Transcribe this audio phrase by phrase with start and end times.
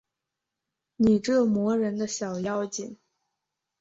[0.95, 2.97] 你这磨人的小妖精